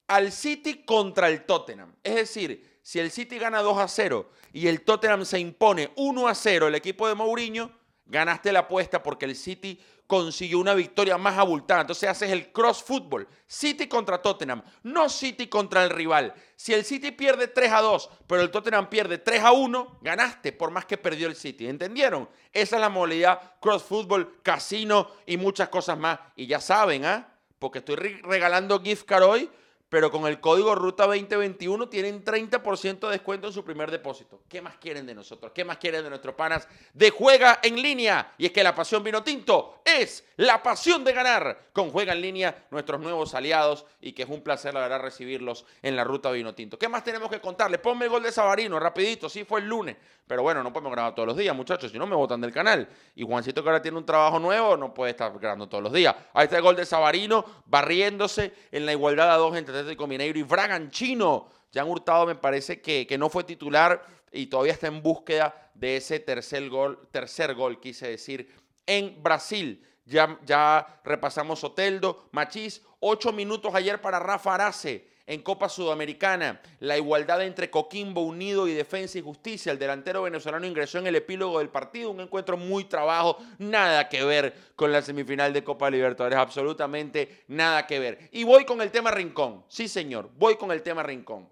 al 0.07 0.33
City 0.33 0.85
contra 0.85 1.29
el 1.29 1.45
Tottenham. 1.45 1.95
Es 2.03 2.15
decir, 2.15 2.79
si 2.83 2.99
el 2.99 3.11
City 3.11 3.39
gana 3.39 3.63
2 3.63 3.79
a 3.79 3.89
0 3.89 4.31
y 4.53 4.69
el 4.69 4.83
Tottenham 4.83 5.25
se 5.25 5.39
impone 5.39 5.93
1 5.97 6.29
a 6.29 6.35
0 6.35 6.69
el 6.69 6.75
equipo 6.75 7.09
de 7.09 7.15
Mourinho, 7.15 7.73
ganaste 8.07 8.53
la 8.53 8.61
apuesta 8.61 9.03
porque 9.03 9.25
el 9.25 9.37
City 9.37 9.81
consiguió 10.07 10.59
una 10.59 10.75
victoria 10.75 11.17
más 11.17 11.39
abultada. 11.39 11.81
Entonces 11.81 12.09
haces 12.09 12.31
el 12.31 12.53
cross 12.53 12.83
football. 12.83 13.27
City 13.47 13.89
contra 13.89 14.21
Tottenham, 14.21 14.63
no 14.83 15.09
City 15.09 15.47
contra 15.47 15.83
el 15.85 15.91
rival. 15.91 16.35
Si 16.57 16.75
el 16.75 16.85
City 16.85 17.11
pierde 17.13 17.49
3 17.49 17.73
a 17.73 17.81
2, 17.81 18.11
pero 18.27 18.43
el 18.43 18.51
Tottenham 18.51 18.89
pierde 18.91 19.19
3 19.19 19.43
a 19.43 19.53
1, 19.53 19.99
ganaste 20.03 20.53
por 20.53 20.71
más 20.71 20.85
que 20.85 20.99
perdió 20.99 21.27
el 21.27 21.37
City. 21.37 21.67
¿Entendieron? 21.67 22.29
Esa 22.53 22.77
es 22.77 22.81
la 22.81 22.91
modalidad 22.91 23.55
cross 23.61 23.83
football, 23.83 24.41
casino 24.43 25.09
y 25.27 25.37
muchas 25.39 25.69
cosas 25.71 25.99
más. 25.99 26.19
Y 26.37 26.47
ya 26.47 26.61
saben, 26.61 27.05
¿ah? 27.07 27.29
Porque 27.59 27.79
estoy 27.79 27.97
re- 27.97 28.21
regalando 28.23 28.81
gift 28.83 29.07
card 29.07 29.23
hoy 29.25 29.51
pero 29.95 30.11
con 30.11 30.27
el 30.27 30.41
código 30.41 30.75
Ruta 30.75 31.07
2021 31.07 31.89
tienen 31.89 32.25
30% 32.25 32.99
de 32.99 33.13
descuento 33.13 33.47
en 33.47 33.53
su 33.53 33.63
primer 33.63 33.93
depósito. 33.93 34.41
¿Qué 34.49 34.61
más 34.61 34.77
quieren 34.79 35.07
de 35.07 35.15
nosotros? 35.15 35.53
¿Qué 35.55 35.65
más 35.65 35.77
quieren 35.77 36.03
de 36.03 36.09
nuestros 36.09 36.35
panas 36.35 36.67
de 36.93 37.11
Juega 37.11 37.61
en 37.63 37.81
línea? 37.81 38.35
Y 38.37 38.47
es 38.47 38.51
que 38.51 38.65
la 38.65 38.75
pasión 38.75 39.05
vino 39.05 39.23
tinto 39.23 39.83
es 40.01 40.25
la 40.37 40.63
pasión 40.63 41.05
de 41.05 41.13
ganar 41.13 41.69
con 41.73 41.91
Juega 41.91 42.13
en 42.13 42.21
línea, 42.21 42.67
nuestros 42.71 43.01
nuevos 43.01 43.35
aliados 43.35 43.87
y 44.01 44.13
que 44.13 44.23
es 44.23 44.29
un 44.29 44.43
placer 44.43 44.75
la 44.75 44.81
verdad 44.81 45.01
recibirlos 45.01 45.65
en 45.83 45.97
la 45.97 46.05
Ruta 46.05 46.31
vino 46.31 46.55
tinto. 46.55 46.79
¿Qué 46.79 46.89
más 46.89 47.05
tenemos 47.05 47.31
que 47.31 47.41
contarles? 47.41 47.81
Ponme 47.81 48.07
el 48.07 48.11
gol 48.11 48.23
de 48.23 48.33
Sabarino 48.33 48.79
rapidito, 48.79 49.29
sí 49.29 49.45
fue 49.45 49.61
el 49.61 49.67
lunes, 49.67 49.97
pero 50.27 50.43
bueno, 50.43 50.63
no 50.63 50.73
podemos 50.73 50.93
grabar 50.93 51.15
todos 51.15 51.29
los 51.29 51.37
días, 51.37 51.55
muchachos, 51.55 51.93
si 51.93 51.99
no 51.99 52.07
me 52.07 52.17
botan 52.17 52.41
del 52.41 52.53
canal. 52.53 52.89
Y 53.15 53.25
Juancito 53.25 53.63
que 53.63 53.69
ahora 53.69 53.83
tiene 53.83 53.99
un 53.99 54.07
trabajo 54.07 54.39
nuevo, 54.39 54.77
no 54.77 54.93
puede 54.93 55.13
estar 55.13 55.33
grabando 55.39 55.69
todos 55.69 55.85
los 55.85 55.93
días. 55.93 56.15
Ahí 56.33 56.45
está 56.45 56.57
el 56.57 56.63
gol 56.63 56.77
de 56.77 56.87
Sabarino, 56.87 57.45
barriéndose 57.67 58.53
en 58.73 58.87
la 58.87 58.93
igualdad 58.93 59.33
a 59.33 59.37
dos 59.37 59.57
entre 59.57 59.79
Atlético 59.79 60.07
Mineiro 60.07 60.39
y 60.39 60.43
Braganchino. 60.43 61.49
Jan 61.73 61.89
Hurtado 61.89 62.27
me 62.27 62.37
parece 62.37 62.81
que, 62.81 63.07
que 63.07 63.19
no 63.19 63.29
fue 63.29 63.45
titular 63.45 64.05
y 64.31 64.47
todavía 64.47 64.73
está 64.73 64.89
en 64.89 65.03
búsqueda 65.03 65.71
de 65.75 65.97
ese 65.97 66.21
tercer 66.21 66.69
gol, 66.69 67.09
tercer 67.11 67.55
gol, 67.55 67.81
quise 67.81 68.09
decir, 68.09 68.49
en 68.87 69.23
Brasil. 69.23 69.85
Ya, 70.05 70.39
ya 70.45 71.01
repasamos 71.05 71.61
Soteldo, 71.61 72.29
Machís, 72.33 72.83
ocho 73.01 73.33
minutos 73.33 73.75
ayer 73.75 74.01
para 74.01 74.19
Rafa 74.19 74.55
Arace 74.55 75.15
en 75.27 75.43
Copa 75.43 75.69
Sudamericana. 75.69 76.61
La 76.81 76.97
igualdad 76.97 77.43
entre 77.43 77.71
Coquimbo 77.71 78.23
Unido 78.23 78.69
y 78.69 78.75
Defensa 78.75 79.19
y 79.19 79.23
Justicia. 79.23 79.73
El 79.73 79.79
delantero 79.79 80.23
venezolano 80.23 80.67
ingresó 80.67 80.99
en 80.99 81.07
el 81.07 81.17
epílogo 81.17 81.59
del 81.59 81.71
partido. 81.71 82.11
Un 82.11 82.21
encuentro 82.21 82.57
muy 82.57 82.85
trabajo. 82.85 83.39
Nada 83.59 84.09
que 84.09 84.25
ver 84.25 84.55
con 84.77 84.93
la 84.93 85.03
semifinal 85.03 85.53
de 85.53 85.65
Copa 85.65 85.91
Libertadores. 85.91 86.39
Absolutamente 86.39 87.45
nada 87.49 87.87
que 87.87 87.99
ver. 87.99 88.29
Y 88.33 88.45
voy 88.45 88.65
con 88.65 88.81
el 88.81 88.91
tema 88.91 89.11
Rincón. 89.11 89.65
Sí, 89.69 89.89
señor. 89.89 90.31
Voy 90.37 90.57
con 90.57 90.71
el 90.71 90.83
tema 90.83 91.03
Rincón. 91.03 91.49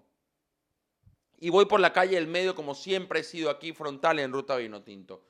Y 1.39 1.49
voy 1.49 1.65
por 1.65 1.79
la 1.79 1.91
calle 1.91 2.15
del 2.15 2.27
medio 2.27 2.55
como 2.55 2.73
siempre 2.73 3.19
he 3.19 3.23
sido 3.23 3.49
aquí 3.49 3.73
frontal 3.73 4.19
en 4.19 4.31
Ruta 4.31 4.55
Vino 4.55 4.81
Tinto. 4.81 5.21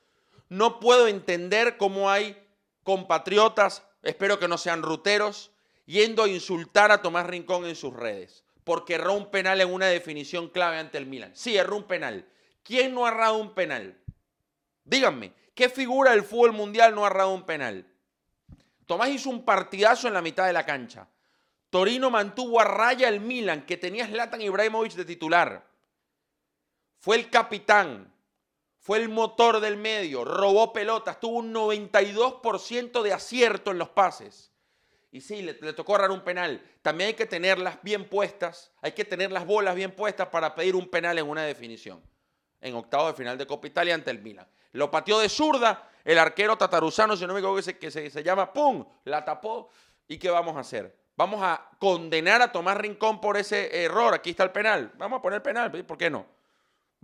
No 0.48 0.80
puedo 0.80 1.08
entender 1.08 1.76
cómo 1.76 2.10
hay 2.10 2.36
compatriotas, 2.82 3.82
espero 4.02 4.38
que 4.38 4.48
no 4.48 4.58
sean 4.58 4.82
ruteros, 4.82 5.50
yendo 5.86 6.22
a 6.22 6.28
insultar 6.28 6.92
a 6.92 7.02
Tomás 7.02 7.26
Rincón 7.26 7.66
en 7.66 7.76
sus 7.76 7.94
redes, 7.94 8.44
porque 8.64 8.94
erró 8.94 9.14
un 9.14 9.30
penal 9.30 9.60
en 9.60 9.72
una 9.72 9.86
definición 9.86 10.48
clave 10.48 10.78
ante 10.78 10.98
el 10.98 11.06
Milan. 11.06 11.32
Sí, 11.34 11.56
erró 11.56 11.76
un 11.76 11.84
penal. 11.84 12.26
¿Quién 12.62 12.94
no 12.94 13.04
ha 13.04 13.10
errado 13.10 13.36
un 13.36 13.54
penal? 13.54 13.98
Díganme, 14.84 15.32
¿qué 15.54 15.68
figura 15.68 16.12
del 16.12 16.22
fútbol 16.22 16.52
mundial 16.52 16.94
no 16.94 17.04
ha 17.04 17.08
errado 17.08 17.32
un 17.32 17.44
penal? 17.44 17.86
Tomás 18.86 19.08
hizo 19.10 19.30
un 19.30 19.44
partidazo 19.44 20.08
en 20.08 20.14
la 20.14 20.22
mitad 20.22 20.46
de 20.46 20.52
la 20.52 20.66
cancha. 20.66 21.08
Torino 21.70 22.10
mantuvo 22.10 22.60
a 22.60 22.64
raya 22.64 23.08
el 23.08 23.20
Milan, 23.20 23.66
que 23.66 23.76
tenía 23.76 24.06
Zlatan 24.06 24.40
Ibrahimovic 24.40 24.92
de 24.92 25.04
titular. 25.04 25.66
Fue 27.00 27.16
el 27.16 27.28
capitán, 27.30 28.13
fue 28.84 28.98
el 28.98 29.08
motor 29.08 29.60
del 29.60 29.78
medio, 29.78 30.26
robó 30.26 30.74
pelotas, 30.74 31.18
tuvo 31.18 31.38
un 31.38 31.54
92% 31.54 33.00
de 33.00 33.14
acierto 33.14 33.70
en 33.70 33.78
los 33.78 33.88
pases. 33.88 34.52
Y 35.10 35.22
sí, 35.22 35.40
le, 35.40 35.54
tocó 35.72 35.94
errar 35.94 36.10
un 36.10 36.20
penal. 36.20 36.62
También 36.82 37.08
hay 37.08 37.14
que 37.14 37.24
tenerlas 37.24 37.78
bien 37.82 38.06
puestas, 38.06 38.72
hay 38.82 38.92
que 38.92 39.06
tener 39.06 39.32
las 39.32 39.46
bolas 39.46 39.74
bien 39.74 39.92
puestas 39.92 40.28
para 40.28 40.54
pedir 40.54 40.76
un 40.76 40.86
penal 40.90 41.18
en 41.18 41.26
una 41.26 41.44
definición. 41.44 42.02
En 42.60 42.74
octavo 42.74 43.06
de 43.06 43.14
final 43.14 43.38
de 43.38 43.46
Copa 43.46 43.68
Italia 43.68 43.94
ante 43.94 44.10
el 44.10 44.20
Milan. 44.20 44.46
Lo 44.72 44.90
pateó 44.90 45.18
de 45.18 45.30
zurda, 45.30 45.90
el 46.04 46.18
arquero 46.18 46.58
tataruzano, 46.58 47.16
si 47.16 47.26
no 47.26 47.32
me 47.32 47.40
equivoco, 47.40 47.62
que 47.80 47.90
se, 47.90 48.10
se 48.10 48.22
llama, 48.22 48.52
¡pum! 48.52 48.84
La 49.04 49.24
tapó. 49.24 49.70
¿Y 50.06 50.18
qué 50.18 50.28
vamos 50.28 50.58
a 50.58 50.60
hacer? 50.60 50.94
Vamos 51.16 51.40
a 51.42 51.70
condenar 51.78 52.42
a 52.42 52.52
Tomás 52.52 52.76
Rincón 52.76 53.18
por 53.18 53.38
ese 53.38 53.82
error. 53.82 54.12
Aquí 54.12 54.28
está 54.28 54.44
el 54.44 54.50
penal. 54.50 54.92
Vamos 54.98 55.20
a 55.20 55.22
poner 55.22 55.42
penal, 55.42 55.70
¿por 55.70 55.96
qué 55.96 56.10
no? 56.10 56.33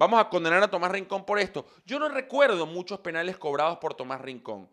Vamos 0.00 0.18
a 0.18 0.30
condenar 0.30 0.62
a 0.62 0.70
Tomás 0.70 0.92
Rincón 0.92 1.26
por 1.26 1.38
esto. 1.38 1.66
Yo 1.84 1.98
no 1.98 2.08
recuerdo 2.08 2.64
muchos 2.64 3.00
penales 3.00 3.36
cobrados 3.36 3.76
por 3.76 3.92
Tomás 3.92 4.18
Rincón. 4.22 4.66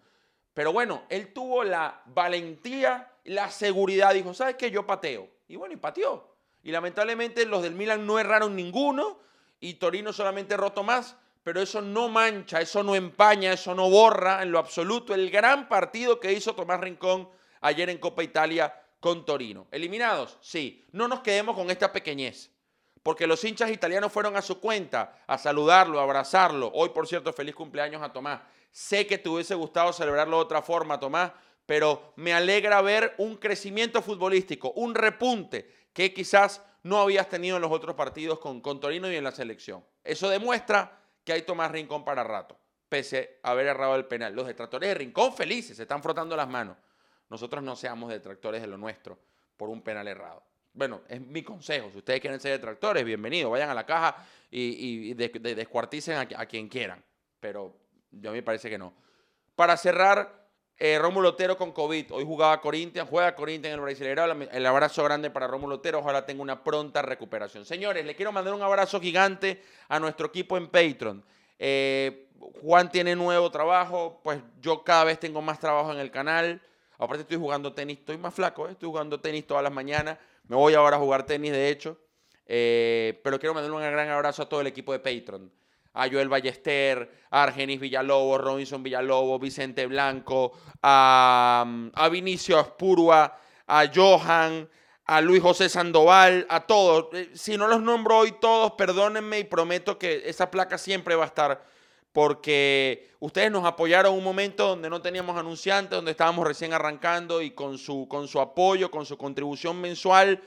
Pero 0.53 0.71
bueno, 0.71 1.03
él 1.09 1.33
tuvo 1.33 1.65
la 1.65 2.01
valentía, 2.05 3.11
la 3.25 3.51
seguridad. 3.51 4.13
Dijo, 4.13 4.33
¿sabes 4.33 4.55
qué? 4.55 4.71
Yo 4.71 4.87
pateo. 4.87 5.29
Y 5.49 5.57
bueno, 5.57 5.73
y 5.73 5.77
pateó. 5.77 6.33
Y 6.63 6.71
lamentablemente 6.71 7.45
los 7.45 7.61
del 7.61 7.75
Milan 7.75 8.07
no 8.07 8.19
erraron 8.19 8.55
ninguno. 8.55 9.19
Y 9.59 9.73
Torino 9.73 10.13
solamente 10.13 10.53
erró 10.53 10.71
Tomás. 10.71 11.17
Pero 11.43 11.59
eso 11.59 11.81
no 11.81 12.07
mancha, 12.07 12.61
eso 12.61 12.81
no 12.81 12.95
empaña, 12.95 13.51
eso 13.51 13.75
no 13.75 13.89
borra 13.89 14.41
en 14.43 14.53
lo 14.53 14.59
absoluto 14.59 15.13
el 15.13 15.29
gran 15.29 15.67
partido 15.67 16.21
que 16.21 16.31
hizo 16.31 16.55
Tomás 16.55 16.79
Rincón 16.79 17.29
ayer 17.59 17.89
en 17.89 17.97
Copa 17.97 18.23
Italia 18.23 18.73
con 19.01 19.25
Torino. 19.25 19.67
¿Eliminados? 19.71 20.37
Sí. 20.39 20.85
No 20.93 21.09
nos 21.09 21.19
quedemos 21.19 21.53
con 21.53 21.69
esta 21.69 21.91
pequeñez 21.91 22.56
porque 23.07 23.25
los 23.25 23.41
hinchas 23.45 23.71
italianos 23.71 24.11
fueron 24.11 24.35
a 24.35 24.41
su 24.41 24.59
cuenta 24.59 25.23
a 25.27 25.37
saludarlo, 25.37 26.01
a 26.01 26.03
abrazarlo. 26.03 26.69
Hoy, 26.73 26.89
por 26.89 27.07
cierto, 27.07 27.31
feliz 27.31 27.55
cumpleaños 27.55 28.01
a 28.01 28.11
Tomás. 28.11 28.41
Sé 28.69 29.07
que 29.07 29.17
te 29.17 29.29
hubiese 29.29 29.55
gustado 29.55 29.93
celebrarlo 29.93 30.35
de 30.35 30.43
otra 30.43 30.61
forma, 30.61 30.99
Tomás, 30.99 31.31
pero 31.65 32.11
me 32.17 32.33
alegra 32.33 32.81
ver 32.81 33.15
un 33.17 33.37
crecimiento 33.37 34.01
futbolístico, 34.01 34.73
un 34.73 34.93
repunte 34.93 35.71
que 35.93 36.13
quizás 36.13 36.61
no 36.83 36.99
habías 36.99 37.29
tenido 37.29 37.55
en 37.55 37.61
los 37.61 37.71
otros 37.71 37.95
partidos 37.95 38.39
con, 38.39 38.59
con 38.59 38.81
Torino 38.81 39.09
y 39.09 39.15
en 39.15 39.23
la 39.23 39.31
selección. 39.31 39.85
Eso 40.03 40.27
demuestra 40.27 40.99
que 41.23 41.31
hay 41.31 41.43
Tomás 41.43 41.71
Rincón 41.71 42.03
para 42.03 42.25
rato, 42.25 42.59
pese 42.89 43.39
a 43.41 43.51
haber 43.51 43.67
errado 43.67 43.95
el 43.95 44.03
penal. 44.03 44.35
Los 44.35 44.47
detractores 44.47 44.89
de 44.89 44.95
Rincón 44.95 45.31
felices, 45.31 45.77
se 45.77 45.83
están 45.83 46.03
frotando 46.03 46.35
las 46.35 46.49
manos. 46.49 46.75
Nosotros 47.29 47.63
no 47.63 47.77
seamos 47.77 48.09
detractores 48.09 48.59
de 48.59 48.67
lo 48.67 48.77
nuestro 48.77 49.17
por 49.55 49.69
un 49.69 49.81
penal 49.81 50.09
errado 50.09 50.43
bueno, 50.77 51.01
es 51.09 51.19
mi 51.19 51.41
consejo. 51.41 51.89
Si 51.91 51.97
ustedes 51.97 52.21
quieren 52.21 52.39
ser 52.39 52.51
detractores, 52.51 53.03
bienvenidos. 53.03 53.51
Vayan 53.51 53.71
a 53.71 53.73
la 53.73 53.83
caja 53.83 54.15
y, 54.51 55.09
y 55.09 55.13
de, 55.15 55.29
de, 55.29 55.55
descuarticen 55.55 56.17
a, 56.17 56.45
quien 56.45 56.69
quieran. 56.69 57.03
Pero 57.39 57.75
yo 58.11 58.29
a 58.29 58.33
mí 58.33 58.37
me 58.37 58.43
parece 58.43 58.69
que 58.69 58.77
no. 58.77 58.93
Para 59.55 59.75
cerrar, 59.75 60.47
eh, 60.77 60.99
Rómulo 60.99 61.29
Otero 61.29 61.57
con 61.57 61.71
COVID. 61.71 62.11
Hoy 62.11 62.23
jugaba 62.23 62.61
Corinthians, 62.61 63.09
juega 63.09 63.33
Corinthians 63.33 63.73
en 63.73 63.79
el 63.79 63.81
Brasileirao. 63.81 64.31
El 64.51 64.65
abrazo 64.67 65.03
grande 65.03 65.31
para 65.31 65.47
Rómulo 65.47 65.77
Otero. 65.77 65.97
Ojalá 65.97 66.27
tenga 66.27 66.43
una 66.43 66.63
pronta 66.63 67.01
recuperación. 67.01 67.65
Señores, 67.65 68.05
le 68.05 68.15
quiero 68.15 68.31
mandar 68.31 68.53
un 68.53 68.61
abrazo 68.61 69.01
gigante 69.01 69.63
a 69.87 69.99
nuestro 69.99 70.27
equipo 70.27 70.57
en 70.57 70.67
Patreon. 70.67 71.25
Eh, 71.57 72.29
Juan 72.61 72.91
tiene 72.91 73.15
nuevo 73.15 73.49
trabajo, 73.49 74.21
pues 74.23 74.43
yo 74.61 74.83
cada 74.83 75.05
vez 75.05 75.19
tengo 75.19 75.41
más 75.41 75.59
trabajo 75.59 75.91
en 75.91 75.97
el 75.97 76.11
canal. 76.11 76.61
Aparte 76.99 77.21
estoy 77.21 77.37
jugando 77.37 77.73
tenis, 77.73 77.97
estoy 77.97 78.17
más 78.17 78.33
flaco, 78.33 78.67
¿eh? 78.67 78.71
estoy 78.73 78.89
jugando 78.89 79.19
tenis 79.19 79.45
todas 79.47 79.63
las 79.63 79.73
mañanas. 79.73 80.17
Me 80.47 80.55
voy 80.55 80.73
ahora 80.73 80.97
a 80.97 80.99
jugar 80.99 81.25
tenis, 81.25 81.51
de 81.51 81.69
hecho. 81.69 81.97
Eh, 82.45 83.19
pero 83.23 83.39
quiero 83.39 83.53
mandarle 83.53 83.75
un 83.75 83.83
gran 83.83 84.09
abrazo 84.09 84.43
a 84.43 84.49
todo 84.49 84.61
el 84.61 84.67
equipo 84.67 84.93
de 84.93 84.99
Patreon. 84.99 85.51
A 85.93 86.07
Joel 86.09 86.29
Ballester, 86.29 87.11
a 87.31 87.43
Argenis 87.43 87.79
Villalobos, 87.79 88.39
Robinson 88.39 88.83
Villalobos, 88.83 89.41
Vicente 89.41 89.87
Blanco, 89.87 90.53
a, 90.81 91.89
a 91.93 92.09
Vinicio 92.09 92.59
Aspurua, 92.59 93.37
a 93.65 93.85
Johan, 93.93 94.69
a 95.05 95.21
Luis 95.21 95.41
José 95.41 95.69
Sandoval, 95.69 96.45
a 96.49 96.67
todos. 96.67 97.07
Eh, 97.13 97.31
Si 97.33 97.57
no 97.57 97.67
los 97.67 97.81
nombro 97.81 98.19
hoy 98.19 98.33
todos, 98.39 98.73
perdónenme 98.73 99.39
y 99.39 99.43
prometo 99.43 99.97
que 99.97 100.23
esa 100.25 100.51
placa 100.51 100.77
siempre 100.77 101.15
va 101.15 101.23
a 101.23 101.27
estar 101.27 101.65
porque 102.17 103.11
ustedes 103.19 103.51
nos 103.51 103.63
apoyaron 103.63 104.15
un 104.15 104.23
momento 104.23 104.69
donde 104.69 104.89
no 104.89 105.03
teníamos 105.03 105.37
anunciantes, 105.37 105.91
donde 105.91 106.09
estábamos 106.09 106.47
recién 106.47 106.73
arrancando 106.73 107.43
y 107.43 107.51
con 107.51 107.77
su, 107.77 108.07
con 108.07 108.27
su 108.27 108.39
apoyo, 108.39 108.89
con 108.89 109.05
su 109.05 109.19
contribución 109.19 109.79
mensual, 109.79 110.41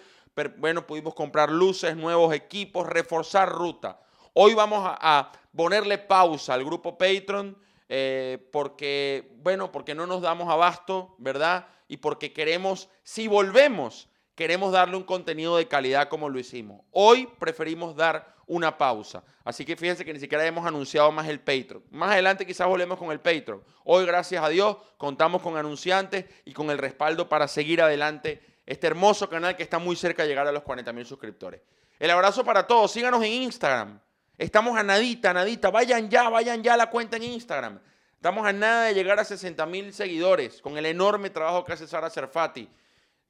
bueno, 0.56 0.84
pudimos 0.84 1.14
comprar 1.14 1.48
luces, 1.48 1.94
nuevos 1.94 2.34
equipos, 2.34 2.88
reforzar 2.88 3.52
ruta. 3.52 4.00
Hoy 4.32 4.54
vamos 4.54 4.84
a, 4.84 4.98
a 5.00 5.30
ponerle 5.56 5.98
pausa 5.98 6.54
al 6.54 6.64
grupo 6.64 6.98
Patreon 6.98 7.56
eh, 7.88 8.48
porque, 8.50 9.30
bueno, 9.36 9.70
porque 9.70 9.94
no 9.94 10.08
nos 10.08 10.22
damos 10.22 10.48
abasto, 10.48 11.14
¿verdad? 11.18 11.68
Y 11.86 11.98
porque 11.98 12.32
queremos, 12.32 12.88
si 13.04 13.28
volvemos, 13.28 14.08
queremos 14.34 14.72
darle 14.72 14.96
un 14.96 15.04
contenido 15.04 15.56
de 15.56 15.68
calidad 15.68 16.08
como 16.08 16.30
lo 16.30 16.40
hicimos. 16.40 16.82
Hoy 16.90 17.28
preferimos 17.38 17.94
dar 17.94 18.39
una 18.50 18.76
pausa. 18.76 19.22
Así 19.44 19.64
que 19.64 19.76
fíjense 19.76 20.04
que 20.04 20.12
ni 20.12 20.18
siquiera 20.18 20.44
hemos 20.44 20.66
anunciado 20.66 21.10
más 21.12 21.28
el 21.28 21.38
Patreon. 21.38 21.84
Más 21.90 22.10
adelante 22.10 22.44
quizás 22.44 22.66
volvemos 22.66 22.98
con 22.98 23.12
el 23.12 23.20
Patreon. 23.20 23.62
Hoy, 23.84 24.04
gracias 24.04 24.42
a 24.42 24.48
Dios, 24.48 24.76
contamos 24.98 25.40
con 25.40 25.56
anunciantes 25.56 26.24
y 26.44 26.52
con 26.52 26.68
el 26.70 26.78
respaldo 26.78 27.28
para 27.28 27.46
seguir 27.46 27.80
adelante 27.80 28.42
este 28.66 28.88
hermoso 28.88 29.28
canal 29.28 29.56
que 29.56 29.62
está 29.62 29.78
muy 29.78 29.94
cerca 29.94 30.24
de 30.24 30.28
llegar 30.28 30.48
a 30.48 30.52
los 30.52 30.64
40 30.64 30.92
mil 30.92 31.06
suscriptores. 31.06 31.60
El 32.00 32.10
abrazo 32.10 32.44
para 32.44 32.66
todos. 32.66 32.90
Síganos 32.90 33.22
en 33.22 33.32
Instagram. 33.32 34.00
Estamos 34.36 34.76
a 34.76 34.82
nadita, 34.82 35.30
a 35.30 35.34
nadita. 35.34 35.70
Vayan 35.70 36.10
ya, 36.10 36.28
vayan 36.28 36.60
ya 36.60 36.74
a 36.74 36.76
la 36.76 36.90
cuenta 36.90 37.18
en 37.18 37.22
Instagram. 37.22 37.78
Estamos 38.16 38.44
a 38.44 38.52
nada 38.52 38.86
de 38.86 38.94
llegar 38.94 39.20
a 39.20 39.24
60 39.24 39.64
mil 39.66 39.94
seguidores 39.94 40.60
con 40.60 40.76
el 40.76 40.86
enorme 40.86 41.30
trabajo 41.30 41.64
que 41.64 41.72
hace 41.72 41.86
Sara 41.86 42.10
Serfati. 42.10 42.68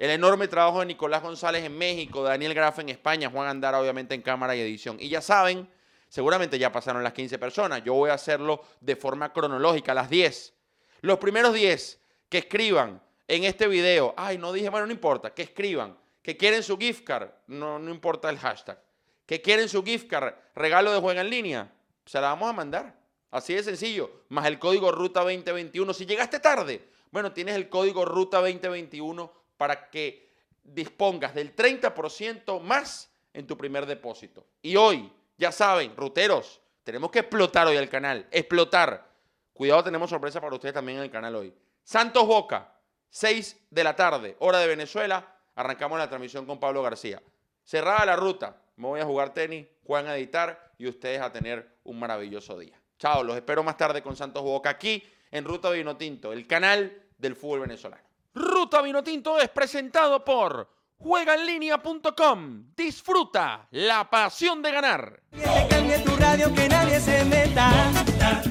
El 0.01 0.09
enorme 0.09 0.49
trabajo 0.49 0.81
de 0.81 0.87
Nicolás 0.87 1.23
González 1.23 1.63
en 1.63 1.77
México, 1.77 2.23
Daniel 2.23 2.55
Graf 2.55 2.79
en 2.79 2.89
España, 2.89 3.29
Juan 3.29 3.49
Andara 3.49 3.79
obviamente 3.79 4.15
en 4.15 4.23
cámara 4.23 4.57
y 4.57 4.61
edición. 4.61 4.97
Y 4.99 5.11
ya 5.11 5.21
saben, 5.21 5.69
seguramente 6.09 6.59
ya 6.59 6.73
pasaron 6.73 7.03
las 7.03 7.13
15 7.13 7.39
personas. 7.39 7.85
Yo 7.85 7.93
voy 7.93 8.09
a 8.09 8.15
hacerlo 8.15 8.63
de 8.81 8.97
forma 8.97 9.31
cronológica, 9.31 9.93
las 9.93 10.09
10. 10.09 10.55
Los 11.03 11.19
primeros 11.19 11.53
10 11.53 12.01
que 12.31 12.39
escriban 12.39 13.03
en 13.29 13.45
este 13.45 13.69
video, 13.69 14.15
ay, 14.17 14.39
no 14.39 14.55
dije, 14.55 14.71
bueno, 14.71 14.87
no 14.87 14.93
importa, 14.93 15.35
que 15.35 15.43
escriban, 15.43 15.99
que 16.23 16.35
quieren 16.35 16.63
su 16.63 16.79
gift 16.79 17.05
card, 17.05 17.29
no, 17.49 17.79
no 17.79 17.91
importa 17.91 18.31
el 18.31 18.39
hashtag, 18.39 18.83
que 19.27 19.43
quieren 19.43 19.69
su 19.69 19.85
gift 19.85 20.09
card, 20.09 20.33
regalo 20.55 20.93
de 20.95 21.01
juego 21.01 21.21
en 21.21 21.29
línea, 21.29 21.75
se 22.07 22.19
la 22.23 22.29
vamos 22.29 22.49
a 22.49 22.55
mandar. 22.55 22.99
Así 23.31 23.53
de 23.53 23.63
sencillo, 23.63 24.11
más 24.31 24.47
el 24.47 24.59
código 24.59 24.93
Ruta 24.93 25.21
2021. 25.21 25.93
Si 25.93 26.07
llegaste 26.07 26.41
tarde, 26.41 26.89
bueno, 27.11 27.33
tienes 27.33 27.55
el 27.55 27.69
código 27.69 28.07
Ruta 28.07 28.39
2021 28.39 29.40
para 29.61 29.91
que 29.91 30.33
dispongas 30.65 31.35
del 31.35 31.55
30% 31.55 32.63
más 32.63 33.13
en 33.35 33.47
tu 33.47 33.59
primer 33.59 33.85
depósito. 33.85 34.47
Y 34.63 34.75
hoy, 34.77 35.13
ya 35.37 35.53
saben, 35.53 35.95
ruteros, 35.95 36.63
tenemos 36.83 37.11
que 37.11 37.19
explotar 37.19 37.67
hoy 37.67 37.77
el 37.77 37.91
canal, 37.91 38.27
explotar. 38.31 39.07
Cuidado, 39.53 39.85
tenemos 39.85 40.09
sorpresa 40.09 40.41
para 40.41 40.55
ustedes 40.55 40.73
también 40.73 40.97
en 40.97 41.05
el 41.05 41.11
canal 41.11 41.37
hoy. 41.37 41.55
Santos 41.83 42.27
Boca, 42.27 42.73
6 43.11 43.67
de 43.69 43.85
la 43.85 43.95
tarde, 43.95 44.35
hora 44.39 44.61
de 44.61 44.67
Venezuela. 44.67 45.37
Arrancamos 45.57 45.99
la 45.99 46.09
transmisión 46.09 46.47
con 46.47 46.59
Pablo 46.59 46.83
García. 46.83 47.23
Cerrada 47.63 48.07
la 48.07 48.17
ruta, 48.17 48.63
me 48.77 48.87
voy 48.87 49.01
a 49.01 49.05
jugar 49.05 49.35
tenis, 49.35 49.67
Juan 49.85 50.07
a 50.07 50.17
editar 50.17 50.73
y 50.79 50.89
ustedes 50.89 51.21
a 51.21 51.31
tener 51.31 51.77
un 51.85 51.99
maravilloso 51.99 52.59
día. 52.59 52.81
Chao, 52.99 53.23
los 53.23 53.37
espero 53.37 53.63
más 53.63 53.77
tarde 53.77 54.03
con 54.03 54.17
Santos 54.17 54.43
Boca 54.43 54.71
aquí 54.71 55.07
en 55.31 55.45
Ruta 55.45 55.69
Vino 55.69 55.99
Tinto, 55.99 56.33
el 56.33 56.47
canal 56.47 57.03
del 57.19 57.37
fútbol 57.37 57.61
venezolano. 57.61 58.10
Ruta 58.35 58.83
Vinotinto 58.83 59.39
es 59.39 59.49
presentado 59.49 60.25
por 60.25 60.69
juegaenlinea.com. 60.99 62.75
Disfruta 62.77 63.67
la 63.71 64.09
pasión 64.09 64.63
de 64.63 64.73
ganar. 64.73 65.23
Que 65.31 65.67
cambie 65.69 65.99
tu 66.01 66.17
radio, 66.17 66.55
que 66.55 66.69
nadie 66.69 67.01
se 67.01 67.25
meta. 67.25 67.71
Ruta 67.93 68.43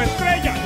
estrellas. 0.00 0.58